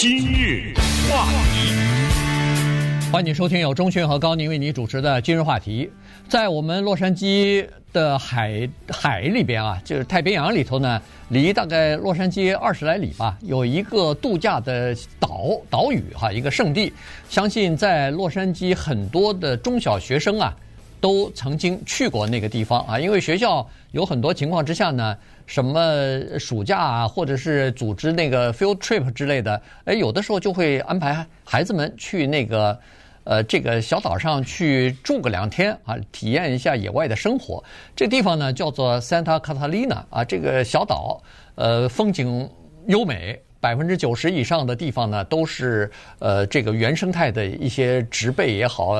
[0.00, 0.72] 今日
[1.10, 5.90] 话题，欢迎收听由钟迅和高宁为你主持的今日话题。
[6.28, 16.92] 在我们洛杉矶的海海里边啊，就是太平洋里头呢，离大概洛杉矶二十来里吧，有一个度假的岛岛屿哈，一个圣地。
[17.28, 20.54] 相信在洛杉矶很多的中小学生啊，
[21.00, 25.16] 都曾经去过那个地方啊，因为学校有很多情况之下呢。
[25.48, 32.78] 什么暑假啊，或者是组织那个 field trip 之类的，哎，有的时候就会安排孩子们去那个，
[33.24, 37.64] 呃，这个小岛上去住个两天啊，体验一下野外的生活。
[37.96, 41.22] 这地方呢叫做 Santa Catalina 啊，这个小岛，
[41.54, 42.46] 呃，风景
[42.88, 48.94] 优美，百分之九十以上的地方呢都是呃这个原生态的一些植被也好，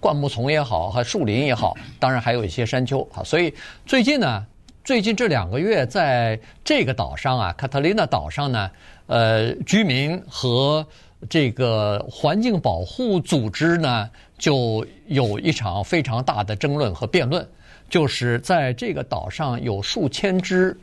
[0.00, 3.22] 灌木丛也好，和树林也好，当然还有一些山丘啊。
[3.24, 3.52] 所以
[3.86, 4.46] 最近呢。
[4.84, 8.70] 最近这两个月，在这个岛上啊，卡特琳娜岛上呢，
[9.06, 10.86] 呃，居民和
[11.26, 17.48] 这个环境保护组织呢，就有一场非常大的争论和辩论，
[17.88, 20.76] 就是在这个岛上有数千只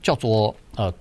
[0.00, 0.94] 叫做呃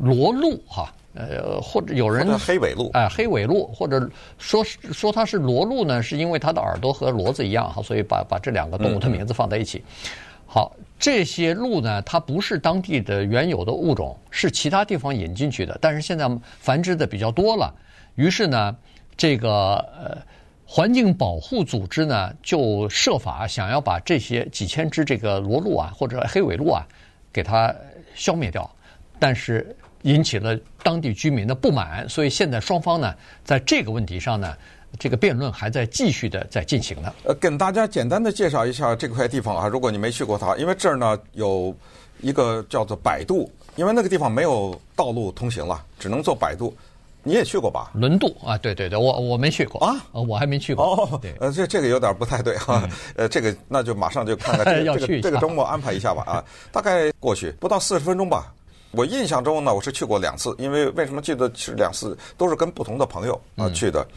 [0.00, 9.78] 罗鹿哈，呃或者有人黑尾鹿哎、呃、黑尾鹿，或者说说它是骡鹿呢，是因为它的耳朵和骡子一样哈，所以把把这两个动物的名字放在一起。
[9.78, 10.10] 嗯、
[10.46, 10.76] 好。
[10.98, 15.76] 这些鹿呢，它不是当地的原有的物种，是其他地方引进去的。
[15.80, 17.74] 但是现在繁殖的比较多了，
[18.14, 18.76] 于是呢，
[19.16, 20.16] 这个呃
[20.64, 26.86] 环境保护组织呢就设法想要把这些几千只这个骡鹿啊或者黑尾鹿啊
[27.32, 27.74] 给它
[28.14, 28.70] 消灭掉，
[29.18, 33.14] 但是引起了当地居民的不满，所以现在双方呢
[33.44, 34.54] 在这个问题上呢。
[34.98, 37.10] 这个辩论还在继续的在进行呢。
[37.24, 41.74] 呃，跟大家简单的介绍一下这块地方啊，如果你没去过它，因为这儿呢有
[42.20, 46.76] 一个叫做摆渡，因为那个地方没有道路通行了，只能坐摆渡。
[47.22, 47.90] 你也去过吧？
[47.94, 50.84] 轮渡啊，对对对，我我没去过啊，我还没去过。
[50.84, 52.82] 哦，对，呃，这这个有点不太对哈。
[52.84, 52.90] 嗯、
[53.24, 58.52] 呃，这个那就马上就看看这个 这个这个周末安排一下吧啊，大概过去不到四十分钟吧。
[58.92, 64.02] 我印象中呢，我是去过两次，因为为什么记得是两次，都是跟不同的朋友啊去的。
[64.02, 64.16] 嗯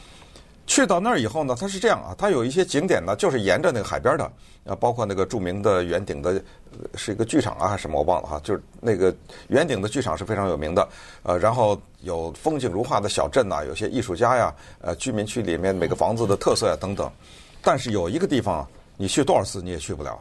[0.68, 4.24] 去到那儿以后呢，它是这样啊，它有一些景点呢，就是沿着那个海边的，
[4.66, 6.42] 啊，包括那个著名的圆顶的，
[6.96, 9.16] 是一个剧场啊，还是什么我忘了哈，就是那个
[9.50, 10.90] 圆顶的剧场是非常有名的，
[11.22, 17.08] 呃，然后有风景如画的小镇呐，有些艺术家呀，呃，居民区里面每个房子的特色呀等等，
[17.62, 20.20] 但是有一个地方，你去多少次你也去不了，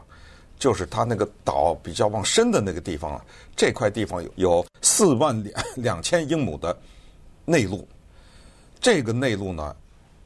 [0.57, 3.23] 就是它那个岛比较往深的那个地方啊，
[3.55, 6.77] 这块地方有有四万两 两千英亩的
[7.45, 7.87] 内陆，
[8.79, 9.75] 这个内陆呢。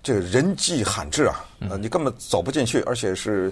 [0.01, 3.51] 这个人迹罕至啊，呃，你根本走不进去，而且是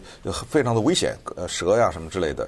[0.50, 2.48] 非常的危险，呃，蛇呀什么之类的。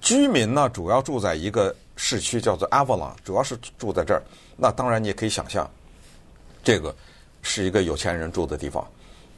[0.00, 4.20] 居民呢，主要住在一个市区，叫做 Avalon，主要是住在这儿。
[4.56, 5.70] 那当然，你也可以想象，
[6.64, 6.92] 这个
[7.42, 8.84] 是一个有钱人住的地方。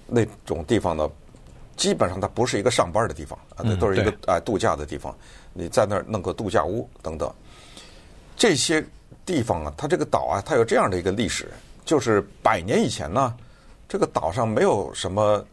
[0.06, 1.08] 那种地方呢，
[1.76, 5.14] 基本上它不是一个上班的地方啊，那都是一个哎度假的地方。
[5.52, 7.32] 你在那儿弄个度假屋等等，
[8.36, 8.84] 这些
[9.24, 11.48] 地方啊，它这个岛啊，它有这样的一个历史。
[11.84, 13.32] 就是百年以前呢，
[13.88, 15.44] 这个岛上没有什么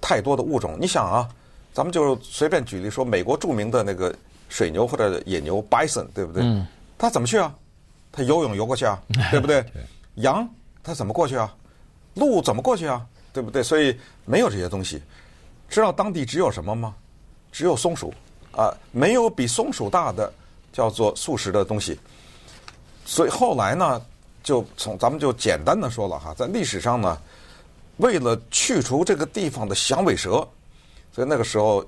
[0.00, 0.76] 太多的物种。
[0.78, 1.28] 你想啊，
[1.72, 4.14] 咱们就随便举例说，美国著名的那个
[4.50, 6.42] 水牛或者野牛 bison，对不对？
[6.44, 6.66] 嗯。
[6.98, 7.54] 它怎么去啊？
[8.12, 9.62] 它游泳游过去啊， 对不对？
[9.62, 9.82] 对。
[10.16, 10.46] 羊
[10.82, 11.52] 它怎么过去啊？
[12.14, 13.04] 鹿怎么过去啊？
[13.32, 13.62] 对不对？
[13.62, 15.02] 所以没有这些东西。
[15.74, 16.94] 知道当地只有什么吗？
[17.50, 18.14] 只有松鼠
[18.52, 20.32] 啊，没有比松鼠大的
[20.72, 21.98] 叫做素食的东西。
[23.04, 24.00] 所以后来呢？
[24.44, 27.18] 就从咱们就简单的说了哈，在历史上呢，
[27.96, 30.46] 为了去除这个地方的响尾蛇，
[31.14, 31.82] 所以那个时候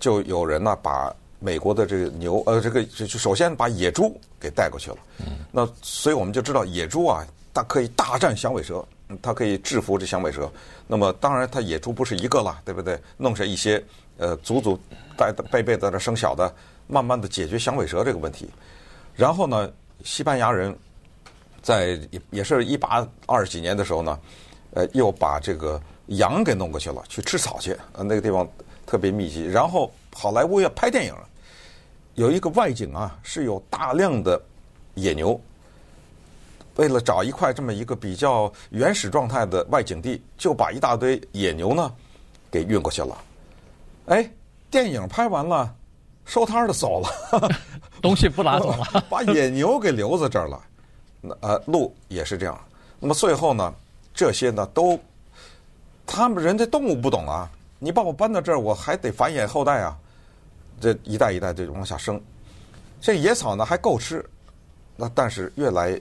[0.00, 4.96] 就有人呢把美国的这个牛呃这个就首先把野猪给带过去了。
[5.20, 5.26] 嗯。
[5.52, 8.84] 那所以我们就知道野猪啊，它可以大战响尾蛇，
[9.20, 10.50] 它可以制服这响尾蛇。
[10.86, 12.98] 那么当然它野猪不是一个了，对不对？
[13.16, 13.82] 弄上一些
[14.18, 14.78] 呃祖祖
[15.16, 16.54] 代辈辈在那生小的，
[16.86, 18.48] 慢慢的解决响尾蛇这个问题。
[19.14, 19.70] 然后呢，
[20.04, 20.74] 西班牙人。
[21.62, 24.18] 在也也是一八二十几年的时候呢，
[24.72, 27.70] 呃，又把这个羊给弄过去了，去吃草去。
[27.92, 28.44] 呃，那个地方
[28.84, 29.46] 特别密集。
[29.46, 31.14] 然后好莱坞要拍电影，
[32.14, 34.42] 有一个外景啊，是有大量的
[34.94, 35.40] 野牛。
[36.76, 41.92] 为了找一块这么一个比较原始状态的外景地，就把一大堆野牛呢
[42.50, 43.16] 给运过去了。
[44.06, 44.28] 哎，
[44.70, 45.74] 电影拍完了，
[46.24, 47.48] 收摊的走了，
[48.00, 50.60] 东西不拿走了， 把野牛给留在这儿了。
[51.20, 52.60] 那呃，鹿也是这样。
[52.98, 53.74] 那么最后呢，
[54.14, 54.98] 这些呢都，
[56.06, 57.50] 他们人家动物不懂啊。
[57.78, 59.96] 你把我搬到这儿，我还得繁衍后代啊。
[60.80, 62.20] 这一代一代就往下生。
[63.00, 64.24] 这野草呢还够吃，
[64.96, 66.00] 那但是越来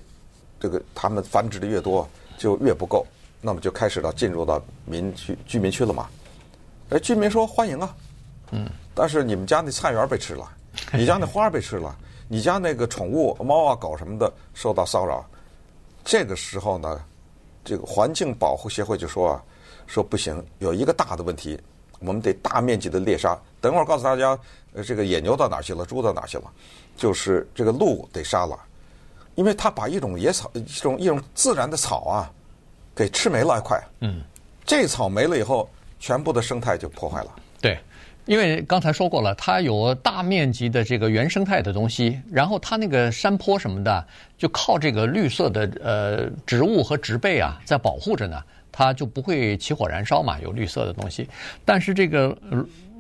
[0.62, 3.04] 这个他们繁殖的越多，就越不够，
[3.42, 6.08] 那么就开始了进入到民区居民区了嘛。
[6.92, 7.96] 哎，居民说欢迎啊，
[8.52, 10.48] 嗯，但是你们家那菜园被吃了，
[10.94, 11.98] 你家那花被吃了，
[12.28, 15.26] 你家那个宠物猫啊狗什么的受到骚扰，
[16.06, 17.04] 这个时候呢，
[17.66, 19.44] 这个环境保护协会就说啊，
[19.88, 21.60] 说不行，有一个大的问题，
[22.00, 23.36] 我们得大面积的猎杀。
[23.60, 24.38] 等会儿告诉大家，
[24.74, 26.52] 呃，这个野牛到哪去了，猪到哪去了，
[26.98, 28.60] 就是这个鹿得杀了，
[29.36, 32.32] 因为它把一种野草，一种一种自然的草啊，
[32.96, 33.82] 给吃没了一块。
[34.00, 34.22] 嗯，
[34.66, 35.70] 这草没了以后。
[36.04, 37.36] 全部的生态就破坏了。
[37.62, 37.78] 对，
[38.26, 44.04] 因为刚才说过了，它有大面积的这个原生态的东西，然后它那个山坡什么的，
[44.36, 48.42] 就靠这个绿色的呃植物和植被啊在保护着呢，
[48.72, 51.30] 它就不会起火燃烧嘛，有绿色的东西。
[51.64, 52.36] 但是这个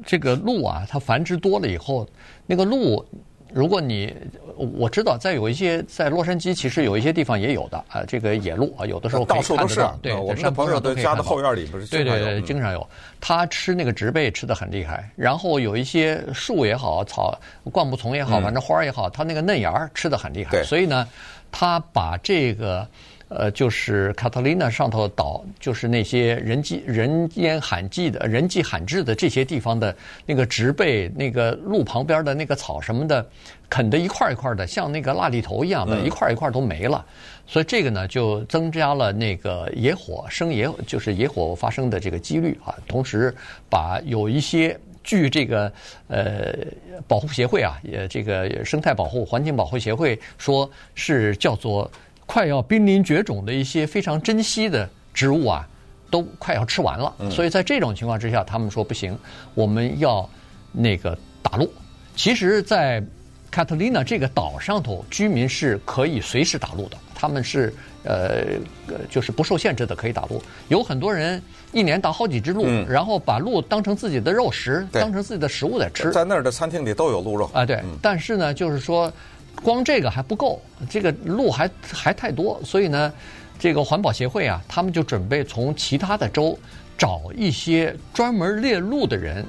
[0.05, 2.07] 这个鹿啊，它繁殖多了以后，
[2.45, 3.03] 那个鹿。
[3.53, 4.15] 如果你
[4.55, 9.99] 我知道，在有一些在洛杉矶，其实有一些地方也有的啊，这个野鹿啊，有的时候可以看得到。
[10.01, 11.85] 对，我们的朋友的家的后院里不是。
[11.87, 12.87] 对对对，经常有。
[13.19, 17.39] 它吃那个植被吃的很厉害，然后有一些树也好，草
[17.71, 20.63] 灌木丛也好，反正花儿也好，它那个嫩芽儿吃的很厉害。
[20.63, 21.07] 所以呢，
[21.51, 22.87] 它把这个。
[23.33, 29.95] 呃，就是卡特琳娜上头岛，就是那些人迹人烟罕迹的人迹罕至的这些地方的
[30.25, 33.25] 那个植被，那个路旁边的那个草什么的，
[33.69, 37.05] 啃得一块一块的，像那个蜡笔头一样的，一块一块都没了。
[37.47, 42.75] 所以这个呢，就增加了那个野火生野，就是野火发生的这个几率啊。
[42.85, 43.33] 同时，
[43.69, 45.71] 把有一些据这个
[46.09, 46.53] 呃
[47.07, 51.89] 保护协会啊，也这个生态保护环境保护协会说是叫做。
[52.25, 55.67] 快要濒临绝种的一些非常珍稀的植物啊，
[56.09, 57.13] 都快要吃完了。
[57.29, 59.17] 所以在这种情况之下，他们说不行，
[59.53, 60.29] 我们要
[60.71, 61.69] 那个打鹿。
[62.15, 63.03] 其实，在
[63.49, 67.73] 卡特琳娜这个岛上头，居民是可以随时打鹿的，他们是
[68.03, 68.45] 呃，
[69.09, 70.41] 就是不受限制的可以打鹿。
[70.69, 71.41] 有很多人
[71.73, 76.11] 一年打好几只鹿，然后把鹿当成自己的肉食，当成自己的食物在吃。
[76.11, 77.83] 在那儿的餐厅里都有鹿肉啊，对。
[78.01, 79.11] 但是呢，就是说。
[79.63, 83.13] 光这个还不够，这个路还还太多，所以呢，
[83.59, 86.57] 这个环保协会啊，他们就准备从其他的州
[86.97, 89.45] 找一些专门猎鹿的人，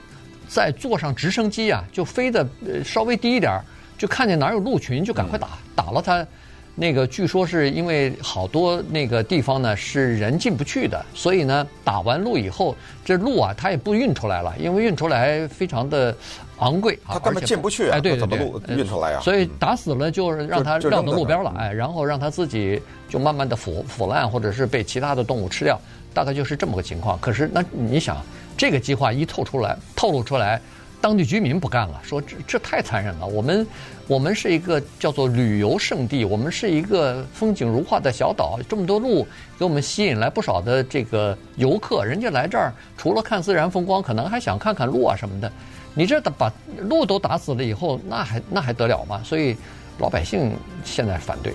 [0.47, 2.47] 再坐上直升机啊，就飞得
[2.85, 3.61] 稍微低一点，
[3.97, 6.26] 就看见哪有鹿群就赶快打，打了它。
[6.75, 12.75] 那个据说是因为好多那个地方呢是人进不去的，所以呢打完鹿以后，
[13.05, 16.17] 这鹿啊它也不运出来了，因为运出来非常的
[16.62, 19.20] 昂贵啊，它根本进不去，哎，对对对，怎么运出来啊？
[19.20, 25.81] 所以打死了就让它绕到路边了，哎，然后让它自己就慢慢的腐腐烂，或者是被其他的动物吃掉，
[26.14, 27.19] 大概就是这么个情况。
[27.20, 28.17] 可是那你想，
[28.56, 30.61] 这个计划一透出来，透露出来。
[31.00, 33.26] 当地居民不干了，说这这太残忍了。
[33.26, 33.67] 我们
[34.06, 39.26] 我们是一个叫做旅游胜地，我们是一个风景如画的小岛，这么多路
[39.59, 45.50] 给我们吸引来不少的这个游客，人家来这儿除了看自然风光，可能还想看看路啊什么的。
[45.94, 49.21] 你这把鹿都打死了以后，那还那还得了吗？
[49.23, 49.55] 所以
[49.99, 51.53] 老百姓现在反对。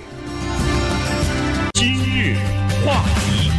[1.73, 2.35] 今日
[2.85, 3.49] 话题。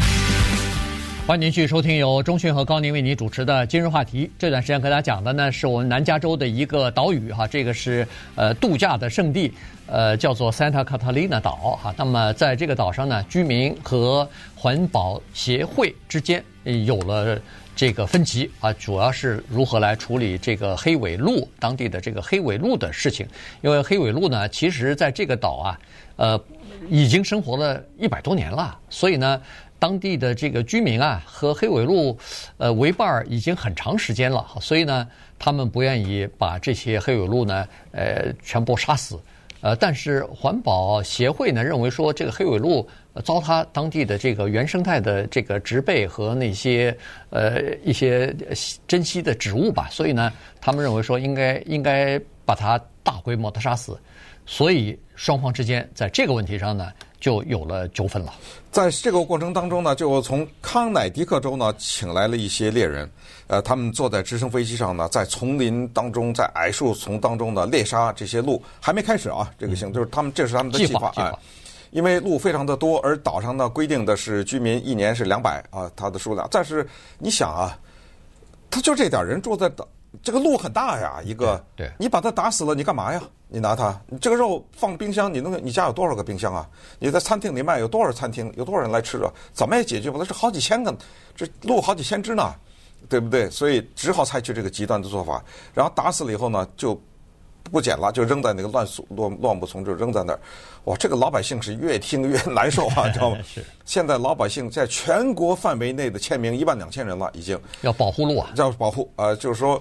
[1.26, 4.30] 欢迎您继续收听由钟迅和高宁为您主持的今日话题。
[4.38, 9.52] 这段时间跟大家讲的呢，是我们南加州的一个岛屿哈，这个是呃度假的圣地，
[9.88, 11.92] 呃叫做 Santa Catalina 岛哈。
[11.98, 16.42] 那么在这个岛上呢，居民和环保协会之间
[16.86, 17.38] 有了
[17.78, 23.24] 这个分歧啊，主要是如何来处理这个黑尾鹿当地的这个黑尾鹿的事情。
[23.60, 25.80] 因为黑尾鹿呢，其实在这个岛啊，
[26.16, 26.44] 呃
[26.90, 29.40] 已经生活了一百多年了，所以呢。
[29.80, 32.18] 当地的这个居民啊，和黑尾鹿，
[32.56, 35.06] 呃，为伴儿已经很长时间了，所以呢，
[35.38, 39.16] 他们不愿意把这些黑尾鹿呢，呃，全部杀死。
[39.60, 42.88] 呃，但是环保协会呢，认为说这个黑尾鹿
[43.22, 46.96] 糟蹋当地的这个原生态的这个植被和那些
[47.30, 48.34] 呃一些
[48.86, 53.98] 珍稀的植物吧，所以呢，他们认为说应该应该把它大规模的杀死。
[54.50, 58.32] 所以双方之间在这个问题上呢，就有了纠纷了。
[58.70, 63.10] 在这个过程当中呢，就从康乃狄克州呢请来了一些猎人，
[63.46, 68.62] 呃，他们坐在直升飞机上呢，在丛林当中，在矮树丛当中呢猎杀这些鹿。
[68.80, 71.38] 还没开始啊，这个行就是他们这是他们的计划啊。
[71.90, 76.46] 因为鹿非常的多，而岛上呢规定的是居民一年是两百啊，它的数量。
[76.50, 76.86] 但是
[77.18, 77.78] 你想啊，
[78.70, 79.86] 他就这点人住在岛。
[80.22, 83.22] 这个鹿很大呀，一个，对，你把它打死了，你干嘛呀？
[83.46, 86.66] 你拿它，你这个肉放冰箱，你能，你家有多少个冰箱啊？
[86.98, 89.30] 你在餐厅里卖，有多少餐厅，有多少人来吃啊？
[89.52, 90.96] 怎么也解决不了，这好几千个，
[91.36, 92.54] 这鹿好几千只呢，
[93.06, 93.50] 对不对？
[93.50, 96.98] 所以只好采取这个极端的做法，然后打死了以后呢，就。
[97.68, 100.40] 不捡了，就扔在那个乱树乱乱木丛，就扔在那儿。
[100.84, 103.38] 哇，这个老百姓是越听越难受啊，知道吗？
[103.46, 103.62] 是。
[103.84, 109.76] 现在老百姓在全国范围内的签名一万两千人了，已经要保护路啊，要保护啊、呃，就是说，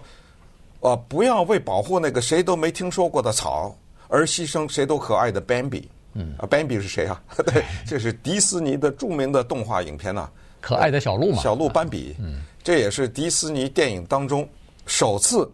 [0.82, 3.76] 啊、呃，不要为保护那个谁都没听说过的草
[4.08, 5.84] 而牺牲谁都可爱的 Bambi。
[6.14, 7.22] 嗯，啊，Bambi 是谁啊？
[7.46, 12.16] 对， 这是迪士尼的著名的动画影片呐、啊，可爱的小鹿嘛，小鹿斑比。
[12.20, 14.48] 嗯，这也是迪士尼电影当中
[14.88, 15.50] 首次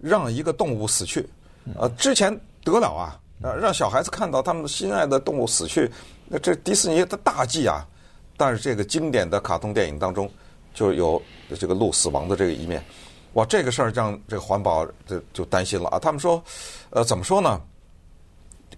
[0.00, 1.26] 让一个动物死去。
[1.76, 5.90] 呃，之前得了啊，呃，让小孩子看到他们心爱的动物死去，
[6.26, 7.86] 那这迪士尼的大忌啊。
[8.36, 10.30] 但是这个经典的卡通电影当中
[10.72, 11.20] 就有
[11.58, 12.80] 这个鹿死亡的这个一面。
[13.32, 15.98] 哇，这个事儿让这个环保就就担心了啊。
[15.98, 16.40] 他们说，
[16.90, 17.60] 呃，怎么说呢？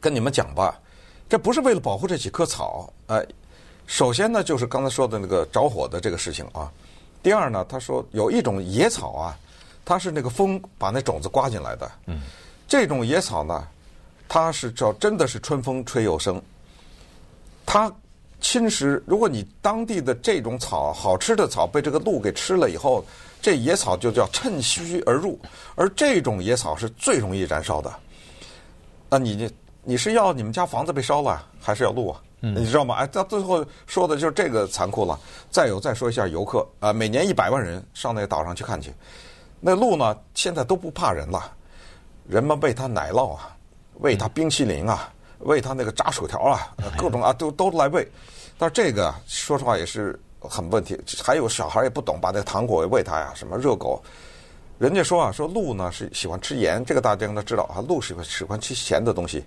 [0.00, 0.80] 跟你们讲吧。
[1.28, 3.22] 这不是为了保护这几棵草，呃，
[3.86, 6.72] 首先呢，就是刚才说的那个着火的这个事情啊。
[7.22, 9.38] 第二呢，他说有一种野草啊，
[9.84, 11.90] 它是那个风把那种子刮进来的。
[12.06, 12.22] 嗯。
[12.70, 13.66] 这种野草呢，
[14.28, 16.40] 它是叫真的是春风吹又生。
[17.66, 17.92] 它
[18.40, 23.04] 侵蚀，如果你当地的这种草好吃的草被这个鹿给吃了以后，
[23.42, 25.36] 这野草就叫趁虚而入，
[25.74, 27.92] 而这种野草是最容易燃烧的。
[29.10, 29.52] 那你。
[29.82, 32.20] 你是要你们家房子被烧了，还是要鹿啊？
[32.40, 32.96] 你知道吗？
[32.96, 35.18] 哎，到最后说的就是这个残酷了。
[35.50, 38.92] 再有，再说一下游客啊、每年一百万人上那个岛上去看去，
[39.58, 41.50] 那鹿呢，现在都不怕人了，
[42.30, 43.56] 人们喂它奶酪啊，
[43.94, 48.08] 喂它冰淇淋啊，喂它那个炸薯条啊，各种啊都都来喂。
[48.56, 54.00] 但是这个说实话也是很问题，还有小孩也不懂，把那个糖果喂它呀，什么热狗。
[54.78, 57.82] 人家说啊，说鹿呢是喜欢吃盐，这个大家应该知道啊。
[57.88, 59.44] 鹿喜欢喜欢吃咸的东西。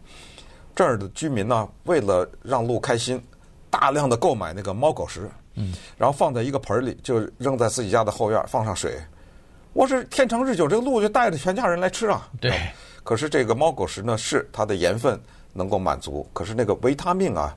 [0.75, 3.23] 这儿的居民呢，为了让鹿开心，
[3.69, 8.99] 大量的购买那个猫狗食，嗯，然后放在一个盆里，就扔在自己家的后院，放上水。
[9.73, 12.29] 我是天长日久，这个鹿就带着全家人来吃啊。
[12.39, 12.53] 对。
[13.03, 15.19] 可是这个猫狗食呢，是它的盐分
[15.51, 17.53] 能够满足，可是那个维他命啊，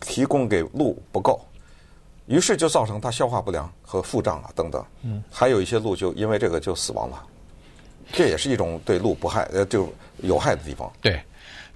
[0.00, 1.40] 提供给鹿不够。
[2.26, 7.22] 于是就造成它消化不良和腹胀啊等等，嗯，还有一些鹿就因为这个就死亡了，
[8.12, 10.92] 这也是一种对鹿不害呃就有害的地方。
[11.00, 11.22] 对，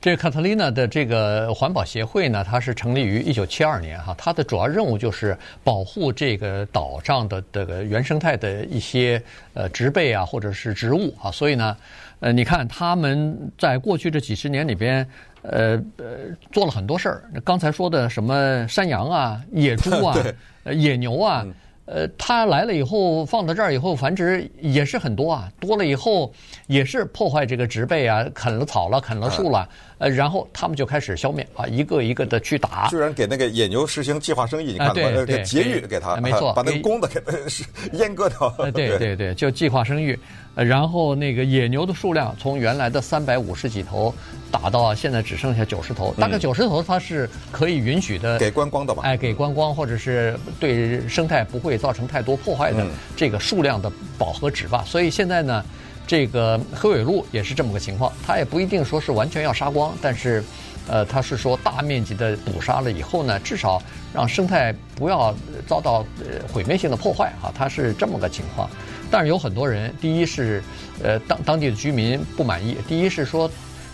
[0.00, 9.20] 这个卡特琳娜的这个环保协会呢，它是成立于一九七二年哈，它的主要任务就是保护这个岛上的这个原生态的一些
[9.54, 11.76] 呃植被啊或者是植物啊，所以呢，
[12.20, 15.06] 呃，你看他们在过去这几十年里边。
[15.42, 16.06] 呃呃，
[16.50, 17.22] 做了很多事儿。
[17.44, 20.16] 刚才说的什么山羊啊、野猪啊、
[20.64, 21.46] 呃野牛啊，
[21.90, 26.30] 呃，它来了以后放到这儿以后繁殖也是很多啊，多了以后
[26.66, 29.66] 也是破坏这个植被啊，啃了草了，啃了树了。
[29.96, 32.86] 呃，然后他们就开始消灭啊，一个一个的去打。
[32.88, 37.20] 居然给那个野牛实行计划生育，你看，对对，节育给他，没错， 把那个公的给
[37.96, 38.48] 阉割掉。
[38.70, 40.16] 对对对，就计划生育。
[40.64, 44.14] 然后那个野牛的数量从原来的三百五十几头
[44.50, 49.02] 打到现在只剩下九十头，大概九十头它是可以允许的，给观光的吧？
[49.04, 52.86] 哎，给观光或者是对生态不会造成太多破坏的
[53.16, 54.84] 这个数量的饱和值吧。
[54.86, 55.64] 所以现在呢。
[56.08, 60.42] 这个黑尾鹿也是这么个情况，它也不一定说是完全要杀光，但是，
[60.88, 63.78] 呃，它是说大面积的捕杀了以后呢，至少
[64.14, 65.36] 让生态不要
[65.66, 68.70] 遭到呃毁灭性的破坏啊，它是这么个情况。
[69.10, 70.62] 但是有很多人，第一是
[71.02, 73.50] 呃当当地的居民不满意，第一是说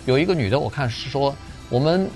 [0.06, 1.34] 有一个女的，我看是说
[1.68, 2.08] 我们。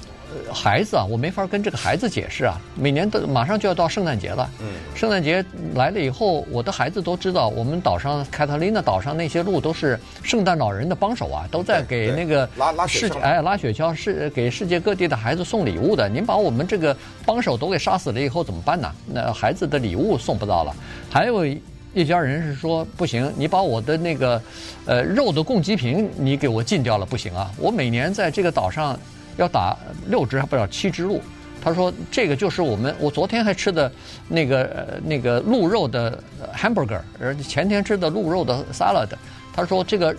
[0.52, 2.61] 孩子啊，我没法跟这个孩子解释啊。
[2.75, 5.43] 每年都马上就要到圣诞节了，嗯，圣诞节
[5.75, 16.07] 来了以后，我的孩子都知道，我们岛上凯特琳娜岛上那些鹿都是圣诞老人的帮手啊，都在给那个拉拉雪橇，哎，拉雪橇是给世界各地的孩子送礼物的。
[16.11, 18.93] 您把我们这个帮手都给杀死了以后怎么办呢？
[19.07, 20.76] 那孩子的礼物送不到了。
[21.09, 21.43] 还有
[21.95, 24.40] 一家人是说不行，你把我的那个
[24.87, 28.99] 呃肉的供给品你给我禁掉了不行啊，我每年在这个岛上。
[29.38, 29.76] 要打
[30.09, 31.23] 六只还不知道七只鹿，
[31.62, 33.88] 他说这个就是我们我昨天还吃的
[34.26, 36.21] 那个呃那个鹿肉的
[36.52, 39.07] hamburger，而前天吃的鹿肉的 salad，
[39.54, 40.12] 他说这个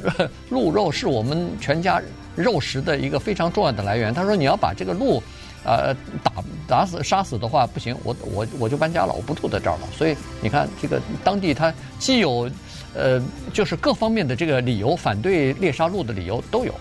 [0.48, 2.02] 鹿肉是我们全家
[2.34, 4.14] 肉食的一个非常重要的来源。
[4.14, 5.22] 他说你要把这个鹿
[5.64, 6.32] 呃打
[6.68, 9.88] 打死杀死的话不行，我我我就搬家了，我不住在这儿了。
[9.98, 12.50] 所以你看这个当地他既有
[12.94, 13.22] 呃
[13.54, 16.74] 就是各方面的这个理由反对猎杀鹿的理由都有。